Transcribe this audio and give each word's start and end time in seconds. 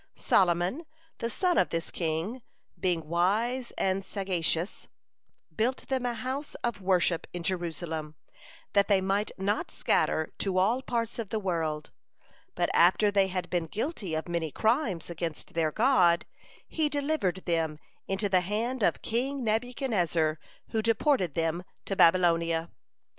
Solomon, 0.15 0.87
the 1.19 1.29
son 1.29 1.59
of 1.59 1.69
this 1.69 1.91
king, 1.91 2.41
being 2.79 3.07
wise 3.07 3.69
and 3.77 4.03
sagacious, 4.03 4.87
built 5.55 5.87
them 5.89 6.07
a 6.07 6.15
house 6.15 6.55
of 6.63 6.81
worship 6.81 7.27
in 7.33 7.43
Jerusalem, 7.43 8.15
that 8.73 8.87
they 8.87 8.99
might 8.99 9.29
not 9.37 9.69
scatter 9.69 10.33
to 10.39 10.57
all 10.57 10.81
parts 10.81 11.19
of 11.19 11.29
the 11.29 11.37
world. 11.37 11.91
But 12.55 12.71
after 12.73 13.11
they 13.11 13.27
had 13.27 13.47
been 13.51 13.67
guilty 13.67 14.15
of 14.15 14.27
many 14.27 14.49
crimes 14.49 15.11
against 15.11 15.53
their 15.53 15.71
God, 15.71 16.25
He 16.67 16.89
delivered 16.89 17.43
them 17.45 17.77
into 18.07 18.27
the 18.27 18.41
hand 18.41 18.81
of 18.81 19.03
King 19.03 19.43
Nebuchadnezzar, 19.43 20.39
who 20.69 20.81
deported 20.81 21.35
them 21.35 21.63
to 21.85 21.95
Babylonia. 21.95 22.71